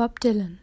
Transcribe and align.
Bob 0.00 0.18
Dylan. 0.20 0.56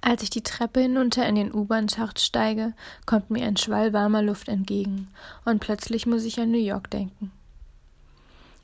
Als 0.00 0.24
ich 0.24 0.30
die 0.30 0.42
Treppe 0.42 0.80
hinunter 0.80 1.24
in 1.28 1.36
den 1.36 1.54
U-Bahn-Schacht 1.54 2.18
steige, 2.18 2.74
kommt 3.06 3.30
mir 3.30 3.46
ein 3.46 3.56
Schwall 3.56 3.92
warmer 3.92 4.20
Luft 4.20 4.48
entgegen, 4.48 5.06
und 5.44 5.60
plötzlich 5.60 6.04
muss 6.04 6.24
ich 6.24 6.40
an 6.40 6.50
New 6.50 6.58
York 6.58 6.90
denken. 6.90 7.30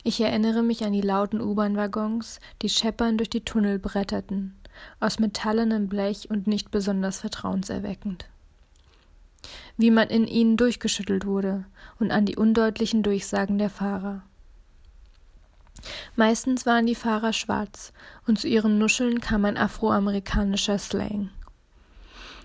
Ich 0.02 0.20
erinnere 0.20 0.64
mich 0.64 0.82
an 0.82 0.92
die 0.92 1.00
lauten 1.00 1.40
U-Bahn-Waggons, 1.40 2.40
die 2.60 2.68
scheppern 2.68 3.16
durch 3.16 3.30
die 3.30 3.44
Tunnel 3.44 3.78
bretterten, 3.78 4.56
aus 4.98 5.20
metallenem 5.20 5.88
Blech 5.88 6.28
und 6.28 6.48
nicht 6.48 6.72
besonders 6.72 7.20
vertrauenserweckend. 7.20 8.26
Wie 9.76 9.92
man 9.92 10.08
in 10.08 10.26
ihnen 10.26 10.56
durchgeschüttelt 10.56 11.24
wurde 11.24 11.66
und 12.00 12.10
an 12.10 12.26
die 12.26 12.34
undeutlichen 12.34 13.04
Durchsagen 13.04 13.58
der 13.58 13.70
Fahrer. 13.70 14.22
Meistens 16.16 16.66
waren 16.66 16.86
die 16.86 16.94
Fahrer 16.94 17.32
schwarz, 17.32 17.92
und 18.26 18.38
zu 18.38 18.48
ihren 18.48 18.78
Nuscheln 18.78 19.20
kam 19.20 19.44
ein 19.44 19.56
afroamerikanischer 19.56 20.78
Slang. 20.78 21.30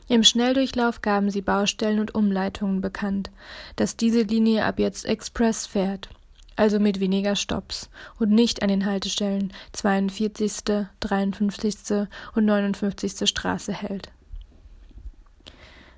Im 0.07 0.23
Schnelldurchlauf 0.23 1.01
gaben 1.01 1.29
sie 1.29 1.41
Baustellen 1.41 1.99
und 1.99 2.15
Umleitungen 2.15 2.81
bekannt, 2.81 3.29
dass 3.75 3.95
diese 3.95 4.23
Linie 4.23 4.65
ab 4.65 4.79
jetzt 4.79 5.05
Express 5.05 5.67
fährt, 5.67 6.09
also 6.55 6.79
mit 6.79 6.99
weniger 6.99 7.35
Stops 7.35 7.89
und 8.17 8.31
nicht 8.31 8.63
an 8.63 8.69
den 8.69 8.85
Haltestellen 8.85 9.53
42., 9.73 10.87
53. 10.99 12.07
und 12.33 12.45
59. 12.45 13.29
Straße 13.29 13.71
hält. 13.71 14.09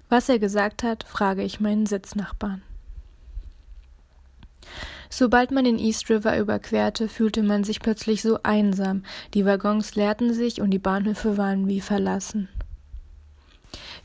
Was 0.09 0.27
er 0.27 0.39
gesagt 0.39 0.83
hat, 0.83 1.05
frage 1.05 1.41
ich 1.41 1.61
meinen 1.61 1.85
Sitznachbarn. 1.85 2.63
Sobald 5.13 5.51
man 5.51 5.65
den 5.65 5.77
East 5.77 6.09
River 6.09 6.39
überquerte, 6.39 7.09
fühlte 7.09 7.43
man 7.43 7.65
sich 7.65 7.81
plötzlich 7.81 8.21
so 8.21 8.39
einsam, 8.43 9.03
die 9.33 9.45
Waggons 9.45 9.95
leerten 9.95 10.33
sich 10.33 10.61
und 10.61 10.71
die 10.71 10.79
Bahnhöfe 10.79 11.37
waren 11.37 11.67
wie 11.67 11.81
verlassen. 11.81 12.47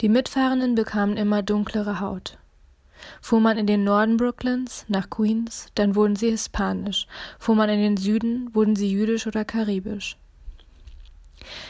Die 0.01 0.09
Mitfahrenden 0.09 0.75
bekamen 0.75 1.17
immer 1.17 1.45
dunklere 1.45 2.01
Haut. 2.01 2.39
Fuhr 3.21 3.41
man 3.41 3.57
in 3.57 3.69
den 3.69 3.85
Norden 3.85 4.17
Brooklyns, 4.17 4.85
nach 4.89 5.09
Queens, 5.09 5.69
dann 5.77 5.95
wurden 5.95 6.17
sie 6.17 6.31
hispanisch, 6.31 7.07
fuhr 7.39 7.55
man 7.55 7.71
in 7.71 7.81
den 7.81 7.97
Süden, 7.97 8.53
wurden 8.53 8.75
sie 8.75 8.91
jüdisch 8.91 9.29
oder 9.29 9.45
karibisch. 9.45 10.17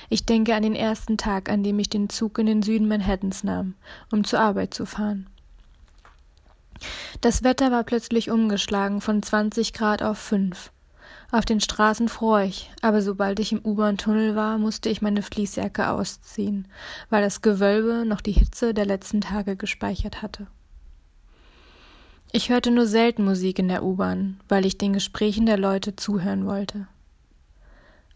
Ich 0.08 0.24
denke 0.24 0.54
an 0.54 0.62
den 0.62 0.74
ersten 0.74 1.18
Tag, 1.18 1.50
an 1.50 1.62
dem 1.62 1.78
ich 1.78 1.90
den 1.90 2.08
Zug 2.08 2.38
in 2.38 2.46
den 2.46 2.62
Süden 2.62 2.88
Manhattans 2.88 3.44
nahm, 3.44 3.74
um 4.10 4.24
zur 4.24 4.40
Arbeit 4.40 4.72
zu 4.72 4.86
fahren. 4.86 5.26
Das 7.20 7.42
Wetter 7.42 7.70
war 7.70 7.84
plötzlich 7.84 8.30
umgeschlagen 8.30 9.00
von 9.00 9.22
20 9.22 9.72
Grad 9.72 10.02
auf 10.02 10.18
5. 10.18 10.70
Auf 11.32 11.44
den 11.44 11.60
Straßen 11.60 12.08
fror 12.08 12.40
ich, 12.42 12.70
aber 12.82 13.02
sobald 13.02 13.40
ich 13.40 13.52
im 13.52 13.64
U-Bahn-Tunnel 13.64 14.36
war, 14.36 14.58
musste 14.58 14.88
ich 14.88 15.02
meine 15.02 15.22
Fließjacke 15.22 15.90
ausziehen, 15.90 16.68
weil 17.10 17.22
das 17.22 17.42
Gewölbe 17.42 18.04
noch 18.06 18.20
die 18.20 18.32
Hitze 18.32 18.74
der 18.74 18.86
letzten 18.86 19.20
Tage 19.20 19.56
gespeichert 19.56 20.22
hatte. 20.22 20.46
Ich 22.32 22.50
hörte 22.50 22.70
nur 22.70 22.86
selten 22.86 23.24
Musik 23.24 23.58
in 23.58 23.68
der 23.68 23.82
U-Bahn, 23.82 24.40
weil 24.48 24.66
ich 24.66 24.78
den 24.78 24.92
Gesprächen 24.92 25.46
der 25.46 25.58
Leute 25.58 25.96
zuhören 25.96 26.46
wollte. 26.46 26.86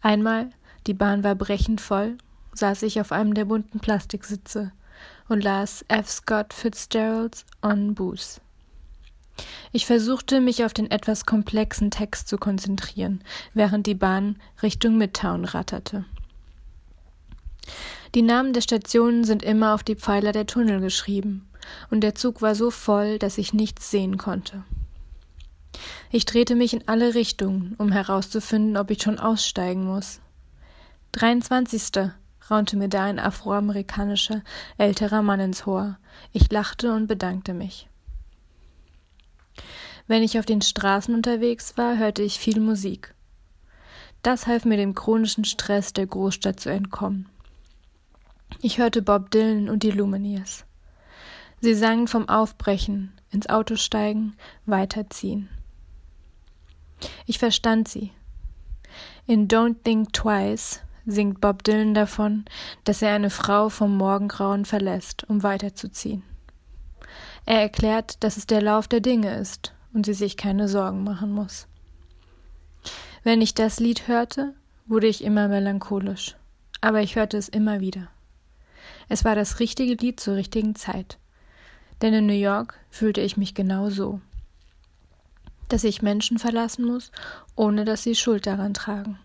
Einmal, 0.01 0.49
die 0.87 0.93
Bahn 0.93 1.23
war 1.23 1.35
brechend 1.35 1.81
voll, 1.81 2.17
saß 2.53 2.83
ich 2.83 2.99
auf 2.99 3.11
einem 3.11 3.33
der 3.33 3.45
bunten 3.45 3.79
Plastiksitze 3.79 4.71
und 5.27 5.43
las 5.43 5.85
F. 5.87 6.09
Scott 6.09 6.53
Fitzgeralds 6.53 7.45
On 7.61 7.93
Booze. 7.93 8.41
Ich 9.73 9.85
versuchte, 9.85 10.41
mich 10.41 10.65
auf 10.65 10.73
den 10.73 10.91
etwas 10.91 11.25
komplexen 11.25 11.91
Text 11.91 12.27
zu 12.27 12.37
konzentrieren, 12.37 13.23
während 13.53 13.87
die 13.87 13.95
Bahn 13.95 14.35
Richtung 14.61 14.97
Midtown 14.97 15.45
ratterte. 15.45 16.05
Die 18.13 18.21
Namen 18.21 18.51
der 18.51 18.61
Stationen 18.61 19.23
sind 19.23 19.43
immer 19.43 19.73
auf 19.73 19.83
die 19.83 19.95
Pfeiler 19.95 20.33
der 20.33 20.45
Tunnel 20.45 20.81
geschrieben, 20.81 21.47
und 21.89 22.01
der 22.01 22.15
Zug 22.15 22.41
war 22.41 22.55
so 22.55 22.69
voll, 22.69 23.17
dass 23.17 23.37
ich 23.37 23.53
nichts 23.53 23.89
sehen 23.89 24.17
konnte. 24.17 24.63
Ich 26.11 26.25
drehte 26.25 26.55
mich 26.55 26.73
in 26.73 26.87
alle 26.87 27.13
Richtungen, 27.13 27.75
um 27.77 27.93
herauszufinden, 27.93 28.75
ob 28.75 28.91
ich 28.91 29.01
schon 29.01 29.19
aussteigen 29.19 29.85
muss. 29.85 30.19
23. 31.13 32.09
raunte 32.49 32.75
mir 32.75 32.89
da 32.89 33.05
ein 33.05 33.19
afroamerikanischer, 33.19 34.41
älterer 34.77 35.21
Mann 35.21 35.39
ins 35.39 35.65
Ohr. 35.65 35.97
Ich 36.33 36.51
lachte 36.51 36.93
und 36.93 37.07
bedankte 37.07 37.53
mich. 37.53 37.87
Wenn 40.07 40.23
ich 40.23 40.39
auf 40.39 40.45
den 40.45 40.61
Straßen 40.61 41.13
unterwegs 41.13 41.77
war, 41.77 41.97
hörte 41.97 42.21
ich 42.21 42.39
viel 42.39 42.59
Musik. 42.59 43.13
Das 44.23 44.47
half 44.47 44.65
mir 44.65 44.77
dem 44.77 44.93
chronischen 44.93 45.45
Stress 45.45 45.93
der 45.93 46.05
Großstadt 46.05 46.59
zu 46.59 46.69
entkommen. 46.69 47.27
Ich 48.61 48.77
hörte 48.77 49.01
Bob 49.01 49.31
Dylan 49.31 49.69
und 49.69 49.83
die 49.83 49.91
Lumineers. 49.91 50.65
Sie 51.61 51.73
sangen 51.73 52.07
vom 52.07 52.27
Aufbrechen, 52.27 53.13
ins 53.31 53.47
Auto 53.47 53.75
steigen, 53.75 54.35
weiterziehen. 54.65 55.49
Ich 57.25 57.39
verstand 57.39 57.87
sie. 57.87 58.11
In 59.25 59.47
Don't 59.47 59.83
Think 59.83 60.13
Twice 60.13 60.81
singt 61.05 61.41
Bob 61.41 61.63
Dylan 61.63 61.93
davon, 61.93 62.45
dass 62.83 63.01
er 63.01 63.13
eine 63.13 63.29
Frau 63.29 63.69
vom 63.69 63.95
Morgengrauen 63.95 64.65
verlässt, 64.65 65.23
um 65.29 65.41
weiterzuziehen. 65.43 66.23
Er 67.45 67.61
erklärt, 67.61 68.23
dass 68.23 68.37
es 68.37 68.47
der 68.47 68.61
Lauf 68.61 68.87
der 68.87 68.99
Dinge 68.99 69.35
ist 69.37 69.73
und 69.93 70.05
sie 70.05 70.13
sich 70.13 70.37
keine 70.37 70.67
Sorgen 70.67 71.03
machen 71.03 71.31
muss. 71.31 71.67
Wenn 73.23 73.41
ich 73.41 73.53
das 73.53 73.79
Lied 73.79 74.07
hörte, 74.07 74.53
wurde 74.87 75.07
ich 75.07 75.23
immer 75.23 75.47
melancholisch, 75.47 76.35
aber 76.81 77.01
ich 77.01 77.15
hörte 77.15 77.37
es 77.37 77.49
immer 77.49 77.79
wieder. 77.79 78.07
Es 79.09 79.25
war 79.25 79.35
das 79.35 79.59
richtige 79.59 79.95
Lied 79.95 80.19
zur 80.19 80.35
richtigen 80.35 80.75
Zeit. 80.75 81.17
Denn 82.01 82.13
in 82.13 82.25
New 82.25 82.33
York 82.33 82.79
fühlte 82.89 83.21
ich 83.21 83.37
mich 83.37 83.53
genau 83.53 83.89
so. 83.89 84.21
Dass 85.69 85.83
ich 85.83 86.01
Menschen 86.01 86.39
verlassen 86.39 86.85
muss, 86.85 87.11
ohne 87.55 87.85
dass 87.85 88.03
sie 88.03 88.15
Schuld 88.15 88.47
daran 88.47 88.73
tragen. 88.73 89.19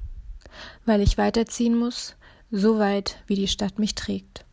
Weil 0.84 1.00
ich 1.00 1.18
weiterziehen 1.18 1.78
muss, 1.78 2.16
so 2.50 2.78
weit, 2.78 3.22
wie 3.26 3.34
die 3.34 3.48
Stadt 3.48 3.78
mich 3.78 3.94
trägt. 3.94 4.45